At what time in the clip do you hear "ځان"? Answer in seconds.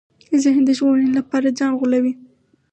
1.57-1.71